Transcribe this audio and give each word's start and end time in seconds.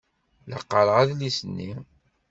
La 0.49 0.57
qqareɣ 0.61 0.95
adlis-nni. 1.03 1.71